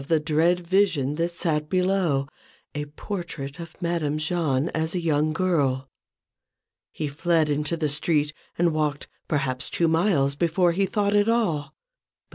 [0.01, 2.27] 93 the dread vision that sat below:
[2.73, 5.91] a portrait of Madame Jahn as a young girl.
[6.91, 11.75] He fled into the street, and walked, perhaps two miles, before he thought at all.